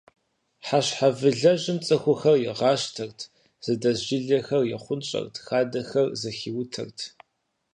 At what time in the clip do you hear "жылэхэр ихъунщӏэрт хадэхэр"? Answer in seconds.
4.07-6.07